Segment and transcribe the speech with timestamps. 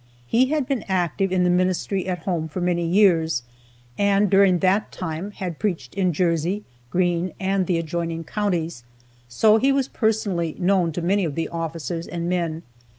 [0.25, 3.43] He had been active in the ministry at home for many years,
[3.99, 8.83] and during that time had preached in Jersey, Greene, and the adjoining counties,
[9.27, 12.63] so he was personally known to many of the officers and men.